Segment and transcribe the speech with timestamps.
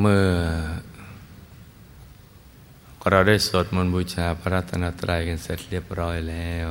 [0.00, 0.28] เมื่อ
[3.10, 6.68] เราได้สวดมนต์บูชาพระรัตนตรัยกันเสร็จเรียบร้อยแล้ว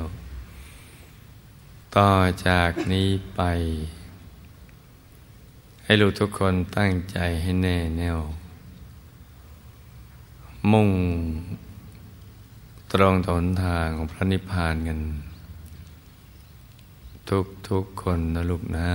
[1.96, 2.12] ต่อ
[2.48, 3.42] จากนี้ไป
[5.84, 8.20] ให้ลูกทุกคนตั้งใจให้แน่แน่ว
[10.72, 10.90] มุ่ง
[12.92, 15.00] ตรงตนทางของพระนิพพานกัน
[17.30, 18.92] ทุกทุกคนนะลูกนะ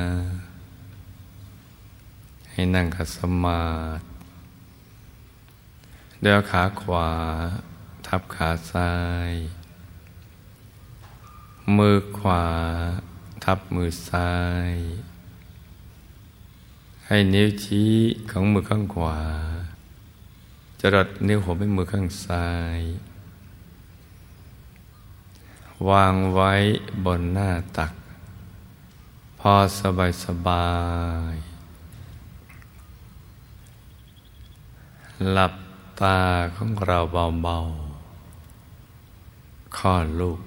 [2.53, 3.61] ให้นั่งขัดสมา
[3.99, 4.16] ธิ
[6.23, 7.11] เดี๋ยวขาขวา
[8.07, 8.93] ทับขาซ้า
[9.31, 9.33] ย
[11.77, 12.45] มือขวา
[13.45, 14.33] ทับมือซ้า
[14.71, 14.75] ย
[17.07, 17.93] ให้นิ้วชี้
[18.31, 19.19] ของมือข้างขวา
[20.81, 22.81] จะรดนิ้วหัวไปมือข้างซ้าย
[25.89, 26.53] วางไว้
[27.05, 27.93] บนหน้าตัก
[29.41, 30.69] พอสบายสบา
[31.33, 31.37] ย
[35.33, 35.53] หลับ
[36.03, 36.21] ตา
[36.57, 36.99] ของเรา
[37.43, 40.41] เบาๆคลอดลูก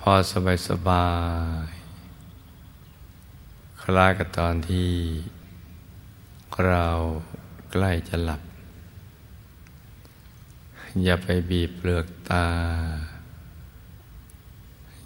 [0.00, 1.08] พอสบายสบา
[1.66, 1.70] ย
[3.82, 4.92] คล้ายกับตอนที่
[6.66, 6.86] เรา
[7.70, 8.42] ใกล้จะหลับ
[11.02, 12.46] อย่าไปบีบเปลือกตา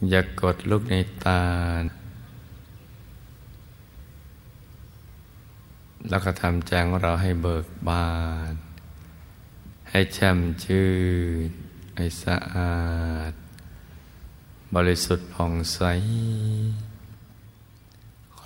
[0.09, 1.43] อย่ากดลูกในตา
[6.11, 8.11] แล้วก็ทำใจของเราให้เบิกบา
[8.51, 8.53] น
[9.91, 10.89] ให้แช่มชื่
[11.49, 11.51] น
[11.97, 12.81] ให้สะอา
[13.31, 13.33] ด
[14.75, 15.81] บริสุทธิ์ผ่องใส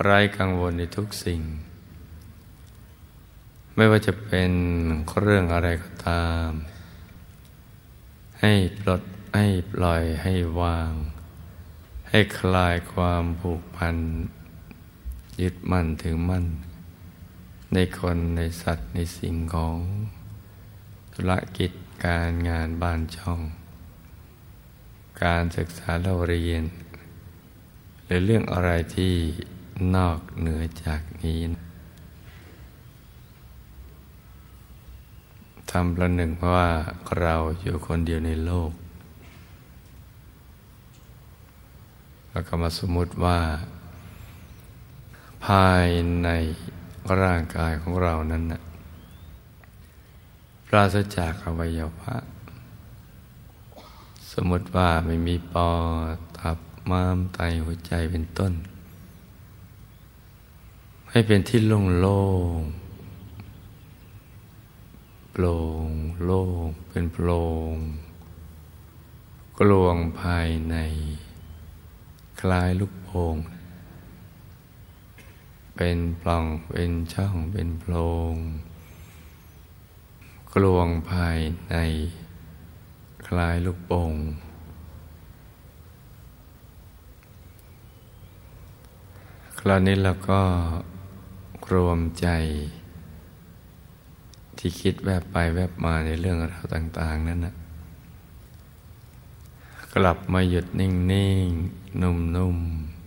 [0.03, 1.41] ไร้กังวลในทุกสิ่ง
[3.75, 4.51] ไม่ว่าจะเป็น
[5.19, 6.49] เรื่องอะไรก็ตาม
[8.41, 9.01] ให้ปลด
[9.35, 10.91] ให้ปล่อยให้วาง
[12.09, 13.95] ให้คลายความผูกพัน
[15.41, 16.45] ยึดมั่นถือมั่น
[17.73, 19.77] ในคนในสัตว์ในสิ่งของ
[21.13, 21.71] ธุรกิจ
[22.05, 23.41] การงานบ้านช่อง
[25.23, 26.63] การศึกษาเราเรียน
[28.05, 29.13] หรือเรื่องอะไรที่
[29.95, 31.39] นอกเหนือจากนี้
[35.71, 36.69] ทำประหนึ่งว่า
[37.19, 38.71] เราอยู่คนเดียวในโลก
[42.31, 43.39] แล้วก็มาสมมติว่า
[45.45, 45.87] ภาย
[46.23, 46.29] ใน
[47.21, 48.61] ร่างกายของเรานั้นนะ
[50.67, 52.15] ปราศจากอวัยวะ
[54.31, 55.71] สมมติว่าไม่มีปอ
[56.13, 56.57] ดตับ
[56.89, 58.53] ม้ามไตหัวใจเป็นต้น
[61.09, 62.21] ให้เป็นที่โล่งโล่
[62.57, 62.61] ง
[65.31, 65.57] โปร่
[65.87, 65.89] ง
[66.25, 67.75] โล่งเป็นโปร่ง
[69.59, 70.75] กลวงภายใน
[72.41, 73.35] คลายลูกโป่ง
[75.83, 77.93] เป็นปล่องเป็นช่องเป็นโพร
[78.33, 78.35] ง
[80.53, 81.37] กลวงภาย
[81.69, 81.75] ใน
[83.27, 84.13] คล้ายลูกโป่ง
[89.59, 90.41] คราวนี้เราก็
[91.73, 92.27] รวมใจ
[94.57, 97.53] ที่คิดแวบไปแวบมาในเรื่องราวต่าง ๆ นั้นนะ
[99.95, 100.91] กลับมาหยุดนิ่
[101.45, 103.00] ง ๆ นุ่ม ๆ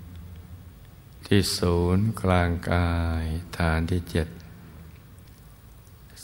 [1.26, 2.90] ที่ศูนย์กลางกา
[3.22, 3.24] ย
[3.58, 4.28] ฐานที่เจ็ด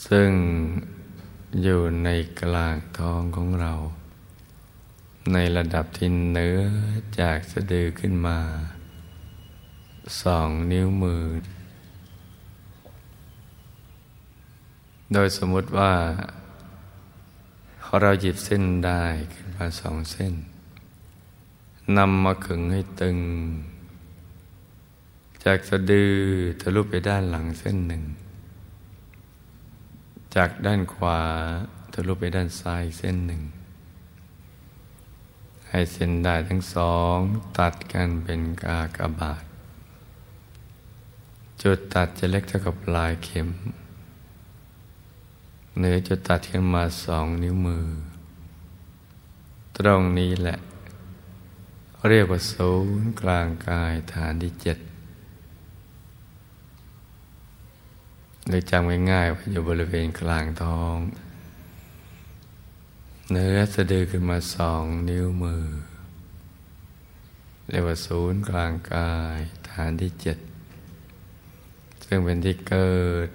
[0.07, 0.31] ซึ่ง
[1.63, 2.09] อยู่ใน
[2.41, 3.73] กลางท้องของเรา
[5.33, 6.61] ในระดับที่เนื้อ
[7.21, 8.39] จากสะดือขึ้นมา
[10.23, 11.25] สองนิ้วมือ
[15.13, 15.93] โดยสมมติว่า
[18.01, 20.35] เราหยิบเส้นได้ขึ้นมาสองเส้น
[21.97, 23.19] นำมาขึงให้ตึง
[25.45, 26.15] จากสะดือ
[26.61, 28.03] ทะลุไปด้านหลังเส้นหนึ่ง
[30.35, 31.21] จากด้านขวา
[31.93, 33.43] ทะลุไปด้านซ้ายเส้นหนึ่ง
[35.69, 37.17] ให้เส้นได้ทั้งสอง
[37.59, 39.45] ตัดกันเป็นกากบาท
[41.63, 43.49] จุดตัดจะเล็กเท่ากับปลายเข็ม
[45.79, 47.87] เนื้อจะตัดขึ้นมาสองนิ้วมือ
[49.77, 50.59] ตรงนี้แหละ
[52.09, 54.79] เรียกว่าศูนย์กลางกายฐานที่เจ็ด
[58.51, 60.97] หรือจำง่ายๆว่าอยู่บริเวณกลางท้อง
[63.31, 65.65] เนื้อสะดือขึ้นมาสองนิ้วมือ
[67.69, 69.39] เรียกว่าศูนย์กลางกาย
[69.71, 70.39] ฐานที่เจ็ด
[72.05, 73.29] ซึ่งเป็นที่เกิด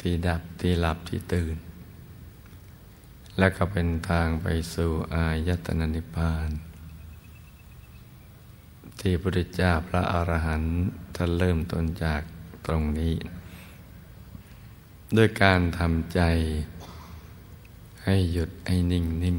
[0.00, 1.56] ที่ดับที่หลับที่ตื่น
[3.38, 6.50] และก็เป็นทางไปสู่อายตนะนิพพาน
[9.00, 10.76] ที่พระพุทธเจ้าพระอรหันต์
[11.16, 12.22] ท่านเริ่มต้นจาก
[12.66, 13.14] ตรงนี้
[15.14, 16.20] ด้วยการทำใจ
[18.04, 19.38] ให้หยุดให้นิ่งนิ่ง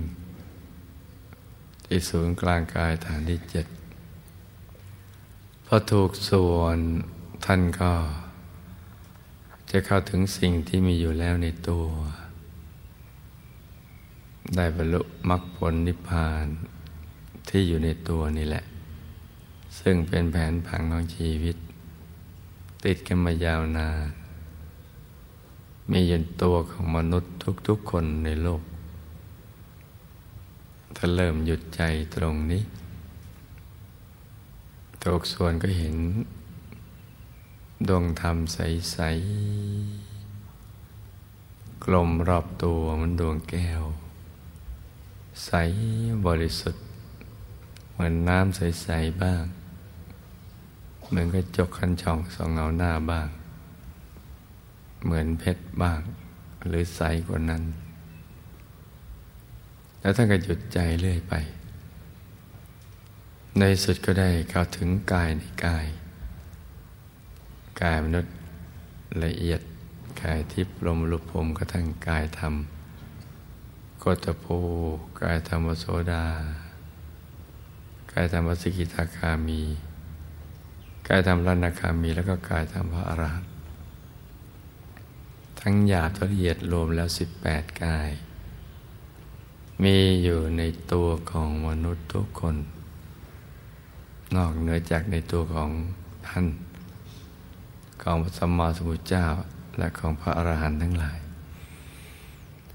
[1.86, 3.66] ที่ศูนย์กลางกายฐานที่เจ็ด
[5.66, 6.78] พอถูกส่วน
[7.46, 7.94] ท่านก็
[9.72, 11.86] จะเข้าถึงสิ่งที่มีอยู่แล้วในตัว
[14.56, 16.46] ได้บรรลุมรรคผลนิพพาน
[17.50, 18.64] ที่อยู่ในตัวนี่แหละ
[19.80, 21.56] ซึ่งเป็นแผนผังของชีวิต
[22.86, 23.90] ติดกันมายาวนา
[24.24, 24.27] น
[25.92, 27.32] มีอยู่ตัวของมนุษย์
[27.68, 28.62] ทุกๆคนในโลก
[30.96, 31.82] ถ้าเริ่มหยุดใจ
[32.16, 32.64] ตรงนี้
[35.04, 35.96] ตกส่วนก็เห็น
[37.88, 38.98] ดวงธรรมใส
[40.24, 43.84] ๆ กลมรอบตัวมันดวงแก้ว
[45.46, 45.52] ใส
[46.26, 46.84] บริสุทธิ์
[47.92, 49.44] เหมือนน้ำใส ๆ บ้าง
[51.08, 53.28] เหมือนกระจกคันช่องสองเงาหน้าบ้าง
[55.04, 56.02] เหมือนเพชรบ้าง
[56.68, 57.64] หรือใสกว่านั้น
[60.00, 61.34] แล้วท่านก็หยุดใจเรื่อยไป
[63.60, 65.86] ในสุดก็ได้เข้าถึงกายในกาย
[67.82, 68.34] กายมนุษย์
[69.24, 69.62] ละเอียด
[70.22, 72.54] กายทิพย์ลมลุพมกระทั่งกายธรรม
[74.04, 74.46] กตโพ
[75.22, 76.26] กายธรรมโสดา
[78.12, 79.62] กายธรรมสกิทาคามี
[81.08, 83.57] กายธรรมลานาคามี แล้วก็กายธรรมพระอรหันต์
[85.70, 88.10] ทั้งหยาบละเอียดรวมแล้วสิบแปดกาย
[89.84, 90.62] มีอยู่ใน
[90.92, 92.56] ตัวของมนุษย์ทุกคน
[94.36, 95.70] นอกเหนือจากในตัวของ
[96.28, 96.46] ท่าน
[98.02, 99.26] ของพระสัมมาสัมพุทธเจ้า
[99.78, 101.20] และของพระอรหันต์ทั้งหลาย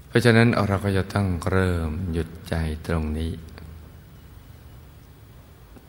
[0.07, 2.55] เพราะฉะนั้นเราก็จะต้องเริ่มหยุดใจ
[2.87, 3.31] ตรงนี้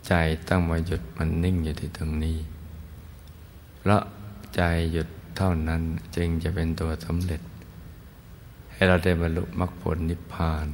[0.06, 0.12] ใจ
[0.48, 2.38] ต้องมาหยุดมันนิ่งอยู่ที่ตรงนี้
[3.78, 4.02] เพราะ
[4.56, 4.62] ใจ
[4.94, 5.82] หยุด เท่านั้น
[6.16, 7.40] จึงจะเป็นตัวสำเร็จ
[8.72, 10.66] ให้เราได้บรรลุมรรคผลนิพพาน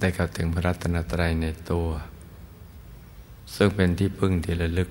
[0.00, 1.88] ได้เข้าถึงพระรัตนตรัยในตัว
[3.54, 4.90] ซึ่งเป็นที่พึ่งที่ระลึก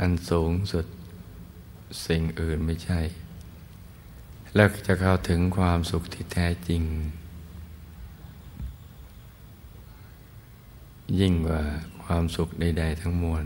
[0.00, 0.86] อันสูงสุด
[2.06, 3.00] สิ่งอื่นไม่ใช่
[4.54, 6.82] แล้วจะเข้าถึงความสุขที่แท้จริง
[11.20, 11.62] ยิ่งกว่า
[12.04, 13.44] ความสุขใด ๆ ทั้งมวล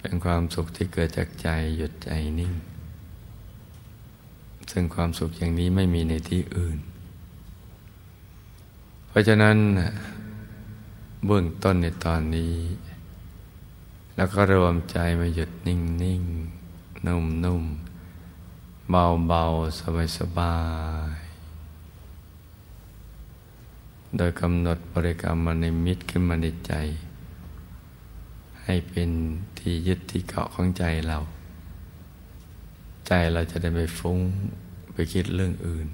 [0.00, 2.52] เป็นความสุขที่เกิดจากใจหยุดใจนิ่ง
[4.70, 6.78] ซึ่งความสุขอย่างนี้ไม่มีในที่อื่น
[9.08, 9.56] เพราะฉะนั้น
[11.26, 12.54] เบื้องต้นในตอนนี้
[14.16, 16.22] แล้วก็รวมใจมาหยุดนิ่งนิ่ง
[17.06, 17.64] นุ่มนุ่ม
[18.90, 19.44] เบาเบา
[19.78, 20.56] สบายสบา
[21.14, 21.18] ย
[24.16, 26.74] โดยกำหนดบริกรรมมาในมิตรขึ้นมาในใจ
[28.66, 29.10] ให้เป็น
[29.58, 31.18] ที่ยึดที่เกาะของใจเรา
[33.06, 34.18] ใจเราจะได้ไม่ฟุ้ง
[34.92, 35.86] ไปคิดเรื่องอื่น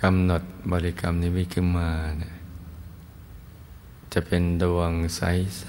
[0.00, 2.34] กำหนดบริกรรมนิมิตขึ้นมาเนี่ย
[4.12, 5.66] จะเป็นดวงใส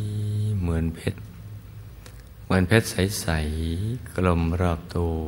[0.00, 1.20] ๆ เหมือนเพชร
[2.44, 3.28] เหมือนเพชรใส
[3.72, 5.20] ๆ กลมรอบตัว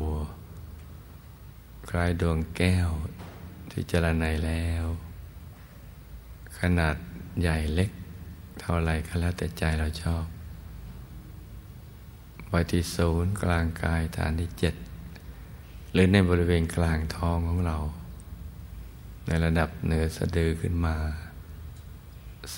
[1.88, 2.90] คล้ายดวงแก้ว
[3.70, 4.84] ที่เจรไนแล้ว
[6.58, 6.96] ขนาด
[7.40, 7.90] ใหญ่เล็ก
[8.60, 10.24] เท่าไรก็แล้วแต่ใจเราชอบ
[12.48, 14.74] ไว้ที่ศูนย์กลางกายฐานที่เจ็ด
[15.92, 17.76] หรือในบริเวณกลางท้องของเรา
[19.26, 20.96] ในระดับเหนือสะดือขึ้นมา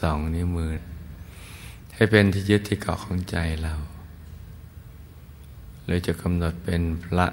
[0.01, 0.73] สองนิ้วมือ
[1.95, 3.75] ให้เป็นที่ยึดที่เกาะของใจเรา
[5.85, 7.27] หรือจะกำหนดเป็นพระ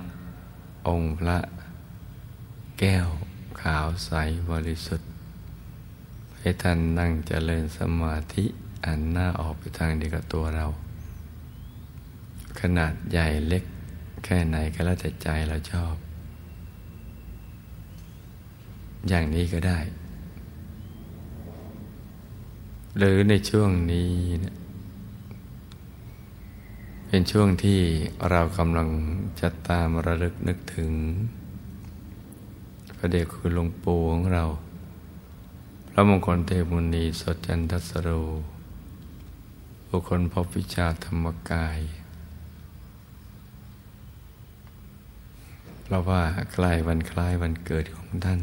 [0.88, 1.40] องค์พระ
[2.80, 3.08] แก้ว
[3.62, 4.12] ขาวใส
[4.50, 5.10] บริสุทธิ์
[6.40, 8.46] ให้ท่านนั่งเจริญสมาธิ
[8.86, 10.66] อันหน้าออกไปทางเดียวกับตัวเรา
[12.60, 13.64] ขนาดใหญ่เล็ก
[14.24, 15.96] แค่ไหนก็แล้วแต่ใจเราชอบ
[19.08, 19.80] อย่างนี้ก็ได้
[22.98, 24.56] หรือในช่วงนี้เนี่ย
[27.08, 27.80] เป็นช่วงที่
[28.30, 28.90] เรากำลัง
[29.40, 30.92] จะตามระลึกนึกถึง
[32.98, 34.46] พระเดชคุณหลวงปู่ของเรา
[36.02, 38.10] ระมงคลเทมุนีสดจันทสโร
[39.90, 41.80] บุคคลพบวิชาธรรมกาย
[45.84, 46.22] เพราะว่า
[46.54, 48.40] ใกล้วันคล้ายวันเกิดของท่าน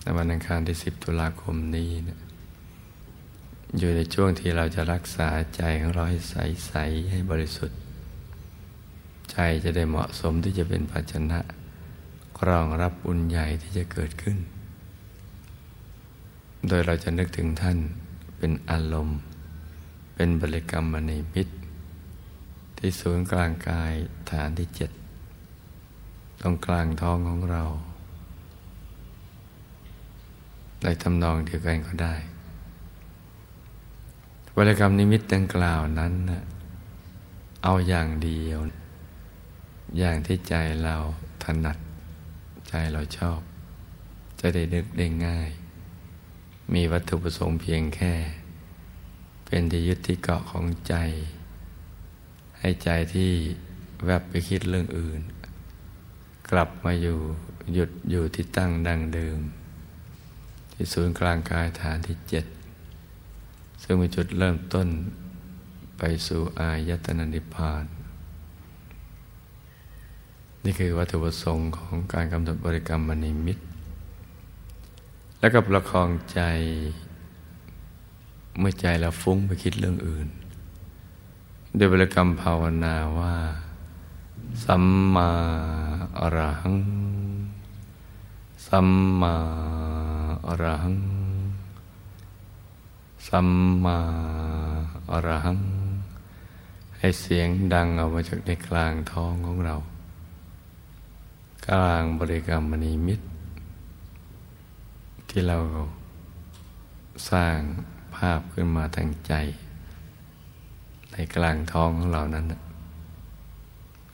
[0.00, 2.20] ในวันอังคารที่สิบตุลาคมนี้นะ
[3.78, 6.34] อยู่ในช่วงที่เราจะรักษาใจของเราให้ใส
[6.66, 6.72] ใส
[7.10, 7.78] ให้บริสุทธิ์
[9.32, 11.40] ใจจะได้เหมาะสมที่จะเป็นภาชนะ
[12.48, 14.38] รองรับบุญใหญ่ที่จะเกิดขึ้น
[16.68, 17.78] โดยเราจะนึกถึงท่าน
[18.38, 19.18] เป็นอารมณ์
[20.14, 21.54] เป็นบริกรรมมณีมิตร
[22.78, 23.92] ที่ศูนย์กลางกาย
[24.30, 24.90] ฐานที่เจ็ด
[26.40, 27.62] ตรงกลางท้องของเรา
[30.82, 32.14] ในทำนองเดียวกันก็ได้
[34.56, 36.12] บริกรรมนิมิตดังกล่าวนั้น
[37.64, 38.58] เอาอย่างเดียว
[39.98, 40.96] อย่างที่ใจเรา
[41.42, 41.78] ถนัด
[42.68, 43.40] ใจเราชอบ
[44.40, 45.50] จะได้นึกได้ง่าย
[46.74, 48.14] มีวัตถุประสงค์เพียงแค่
[49.46, 50.94] เป็นที่ยึดที่เกาะของใจ
[52.58, 53.30] ให้ใจที่
[54.04, 55.20] แวบไปคิดเรื่องอื่น
[56.50, 57.18] กลับมาอยู่
[57.74, 59.38] หยุดอยู่ที่ตั้งดังเดิม
[60.72, 62.44] ที่ศูนย์กลางกายฐานที่เจ็ด
[63.82, 64.88] ซึ่งเป็นจุดเริ่มต้น
[65.98, 67.84] ไปสู่อายตนะนิพพาน
[70.64, 73.62] นี่คือวัตถุประสงค์ของการกำหนดบริกรรมมณีมิตร
[75.46, 76.40] แล้วก็ประคองใจ
[78.58, 80.28] เมื่อใจเราฟุ้งไปคิดเรื่องอื่น
[81.74, 83.34] โดยบริกรรมภาวนาว่า
[84.64, 84.84] สัม
[85.14, 85.30] มา
[86.18, 86.76] อรหัง
[88.66, 88.88] สัม
[89.20, 89.34] มา
[90.46, 90.96] อรหัง
[93.28, 93.48] สัม
[93.84, 93.98] มา
[95.10, 95.58] อรหัง
[96.98, 99.74] ให้เสียงดังออกมาจากในกลางท้องของเรา
[101.66, 103.26] กลางบริกรรมมณีมิตร
[105.30, 105.58] ที่เรา
[107.30, 107.58] สร้าง
[108.16, 109.32] ภาพขึ้นมาทางใจ
[111.12, 112.46] ในกลางท้องของเรานั้น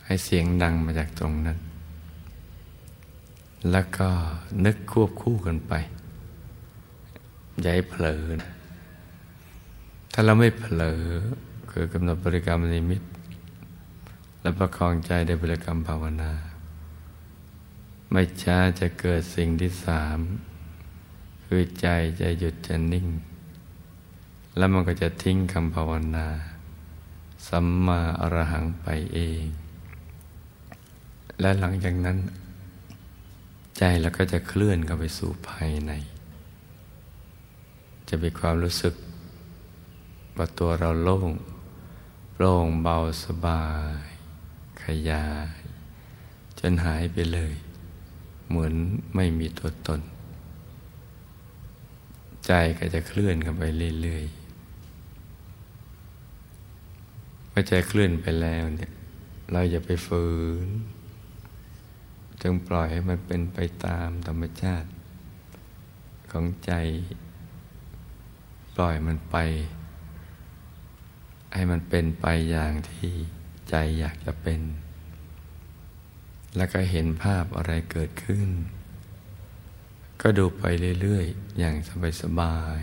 [0.04, 1.58] ให้เสียงดังมาจากตรงนั้น
[3.70, 4.08] แล้วก็
[4.64, 5.72] นึกควบคู่กันไป
[7.60, 8.52] อย่าให้เผลอนะ
[10.12, 11.02] ถ้าเราไม่เผลอ
[11.70, 13.02] คือกำหนดบริกรรมนิมิต
[14.40, 16.32] และประคองใจในบริกรรมภาวนา
[18.10, 20.18] ไม่ช้าจะเกิดสิ่งที่สาม
[21.54, 21.88] คือใจ
[22.20, 23.08] จะหยุดจะนิ่ง
[24.56, 26.26] แล้วมันก็จะทิ้งคำภาวนา
[27.48, 29.44] สัมมาอรหังไปเอง
[31.40, 32.18] และหลังจากนั้น
[33.78, 35.92] ใจเราก็จะเคลื่อนเข้าไปสู่ภายใน
[38.08, 38.94] จะมีความรู้สึก
[40.36, 41.30] ว่าตัวเราโล่ง
[42.32, 43.64] โปร่งเบาสบา
[44.04, 44.06] ย
[44.82, 45.50] ขยาย
[46.58, 47.54] จนหายไปเลย
[48.48, 48.74] เหมือน
[49.14, 50.02] ไม่มีตัวตน
[52.46, 53.62] ใจก็จะเคลื่อนกันไป
[54.00, 54.42] เรื่อยๆ
[57.50, 58.92] เมื่อใจเคลื่อนไปแล้วเนี่ย
[59.52, 60.26] เราอย่าไปฝื
[60.66, 60.68] น
[62.42, 64.88] จงปล่อยให้มันเป็นไปตามธรรมชาติ
[66.30, 66.72] ของใจ
[68.74, 69.36] ปล่อยมันไป
[71.54, 73.12] ให้มันเป็นไปอย่างที่
[73.70, 74.60] ใจอยากจะเป็น
[76.56, 78.48] แล้วก็เห็นภาพอะไรเกิดขึ้น
[80.22, 80.62] ก็ดูไป
[81.00, 81.76] เรื่อยๆ อย่าง
[82.22, 82.80] สบาย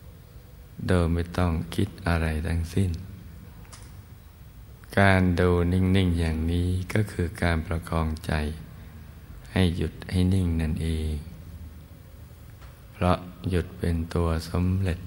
[0.00, 2.90] ๆ โดยไม่ต้องคิดอะไรทั้งสิ้น
[4.98, 8.32] การดูนิ่งๆ อย่างนี้ก็คือการประคองใจ
[9.52, 11.14] ให้หยุดให้นิ่งนั่นเอง
[12.92, 13.16] เพราะ
[13.50, 14.98] หยุดเป็นตัวสำเร็จ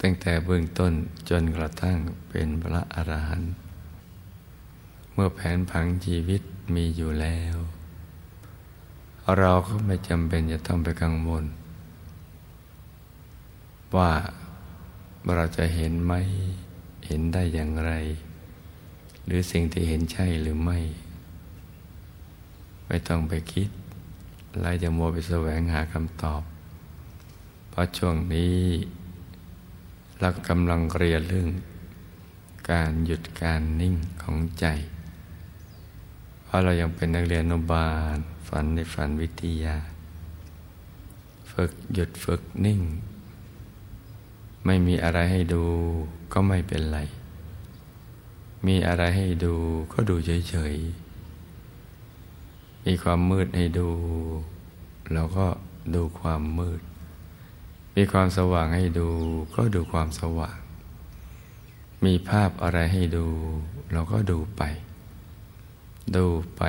[0.00, 0.92] ตั้งแต่เบื้องต้น
[1.30, 1.98] จนกระทั่ง
[2.28, 3.52] เป็นพระอรหันต์
[5.12, 6.42] เมื่อแผนผังชีวิต
[6.74, 7.56] มีอยู่แล้ว
[9.38, 11.44] เราก็ไม่จำเป็นจะต้องไปกังวล
[13.96, 14.10] ว่า
[15.34, 16.12] เราจะเห็นไหม
[17.06, 17.92] เห็นได้อย่างไร
[19.24, 20.78] หรือสิ่งที่เห็นใช่หรือไม่
[22.86, 23.68] ไม่ต้องไปคิด
[24.60, 26.42] แลวจะมัวไปแสวงหาคำตอบ
[27.70, 28.58] เพราะช่วงนี้
[30.20, 31.48] เรากำลังเรียนเรื่อง
[32.70, 34.66] การหยุดการนิ่งของใจ
[36.44, 38.16] เพราะเรายังเป็นนักเรียนอนุบาล
[38.54, 39.76] ฝันในฝันวิทยา
[41.52, 42.80] ฝึกหยุดฝึกนิ่ง
[44.64, 45.64] ไม่มีอะไรให้ดู
[46.32, 46.98] ก็ไม่เป็นไร
[48.66, 49.54] มีอะไรให้ดู
[49.92, 50.16] ก็ดู
[50.48, 53.88] เฉยๆ มีความมืดให้ดู
[55.12, 55.46] เราก็
[55.94, 56.80] ดูความมืด
[57.96, 59.08] มีความสว่างให้ดู
[59.54, 60.58] ก็ดูความสว่าง
[62.04, 63.26] มีภาพอะไรให้ดู
[63.92, 64.62] เราก็ดูไป
[66.16, 66.26] ดู
[66.56, 66.62] ไป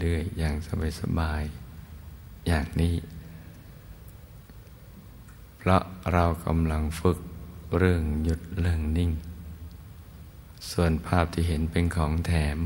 [0.00, 0.54] เรื่อยๆ อย่าง
[1.00, 2.94] สบายๆ อย่างนี้
[5.58, 7.18] เพราะเรากำลังฝึก
[7.78, 9.10] เรื่องหยุดเรื่องนิ่ง
[10.70, 12.58] ส่วนภาพที่เห็นเป็นของแถม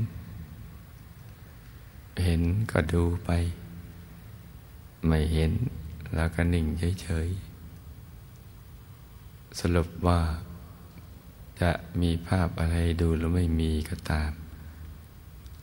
[2.25, 3.31] เห็นก็ดูไป
[5.07, 5.53] ไม่เห็น
[6.15, 6.67] แล้วก็นิ่ง
[7.03, 10.21] เฉยๆ สรุปว่า
[11.61, 14.31] จะมีภาพอะไรดูหรือไม่มีก็ตาม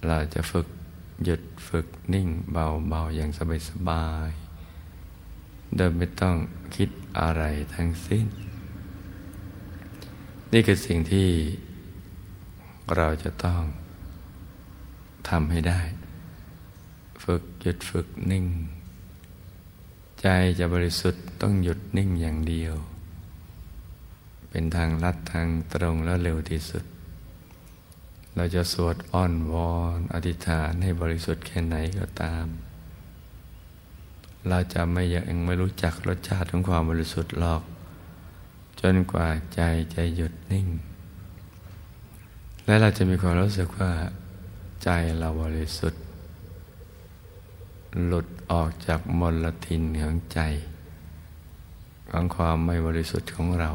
[0.07, 0.67] เราจะฝึก
[1.23, 3.39] หยุดฝึกนิ่งเบาๆ อย่างส
[3.89, 4.29] บาย
[5.75, 6.35] โดยไม่ต้อง
[6.75, 7.43] คิดอะไร
[7.73, 8.25] ทั้งสิ้น
[10.51, 11.29] นี่คือสิ่งที่
[12.95, 13.61] เราจะต้อง
[15.29, 15.81] ทำให้ได้
[17.23, 18.45] ฝึกหยุดฝึกนิ่ง
[20.21, 20.27] ใจ
[20.59, 22.75] จะบริสุทธิ์ต้องหยุดนิ่งอย่างเดียว
[24.49, 26.85] เป็นทางลัดทางตรงและเร็วที่สุด
[28.35, 32.45] เราจะสวดอ้อนวอนอธิษฐานให้บริสุทธิ์แค่ไหนก็ตาม
[34.49, 37.63] เราจะไม่ยังไม่รู้จักรสชาติของความบริสุทธิ์หรอก
[38.81, 39.61] จนกว่าใจ
[39.95, 40.67] จะหยุดนิ่ง
[42.65, 43.91] และเราจะมีความรู้สึกว่า
[44.83, 46.01] ใจเราบริสุทธิ์
[48.05, 50.39] หลุดออกจากมลทินของใจ
[52.11, 53.71] ของความไม่บริสุทธิ์ของเรา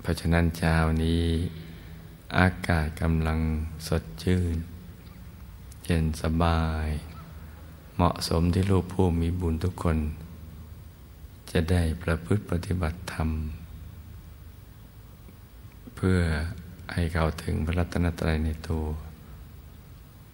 [0.00, 1.22] เพราะฉะนั้นเช้านี้
[2.38, 3.40] อากาศกำลัง
[3.88, 4.56] สดชื่น
[5.84, 6.88] เย็นสบาย
[7.94, 9.98] เหมาะสมที่ลูกผู้มีบุญทุกคน
[11.50, 13.28] จะได้ประพฤติปฏิบัติธรรม
[15.96, 16.18] เพื่อ
[16.92, 18.86] ให้เขาถึงพระรัตนตรัยในตัว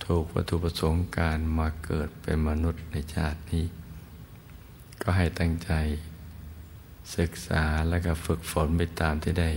[0.05, 3.64] ถูกวัตถุประสงค์การมาเกิดเป็นมนุษย์ในชาตินี้
[5.02, 5.73] ก็ให้ตั้งใจ
[7.17, 9.50] ศึกษาและก็ฝึกฝนไปตามที่ได้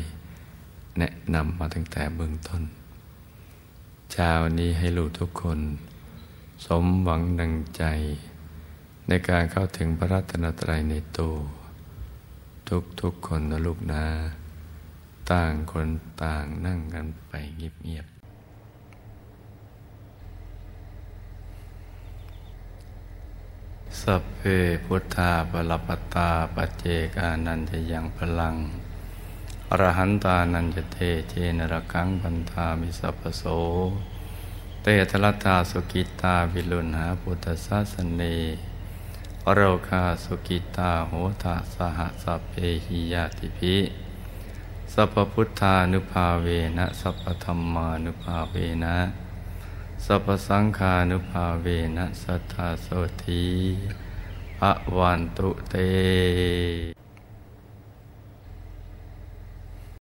[1.00, 2.64] แนะนำมาตั้งแต่เบื้องต้น
[4.12, 5.60] เช้านี้ให้ลูกทุกคน
[6.66, 7.84] สมหวังดังใจ
[9.08, 11.36] ในการเข้าถึงพระรัตนตรัยในตัว
[13.02, 14.06] ทุกๆคนนะลูกนะ
[15.32, 15.88] ต่างคน
[16.24, 18.12] ต่างนั่งกันไปเงียบๆ
[24.02, 24.42] สัพเพ
[24.86, 28.56] พุทธาปรปตาปเจกานันจะยังพลัง
[29.74, 30.98] อรหันตานันจะเท
[31.30, 33.44] เจนรกังพันธามิสัพโส
[34.82, 38.22] เตทลตาสุกิตาวิลุณหาพุทธศาสเน
[39.46, 41.12] อโรคาสุกิตาโห
[41.44, 42.54] ตาสหสัพเพ
[42.86, 43.78] หิยาติภิ
[44.94, 48.98] สัพพุทธานุภาเวนะสัพธรรมานุภาเวนะ
[50.05, 52.88] สัพสังฆานุภาเวนะสัทธาโส
[53.24, 53.46] ธี
[54.57, 55.75] พระวันตุเต